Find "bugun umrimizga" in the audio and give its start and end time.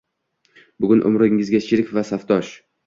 0.85-1.63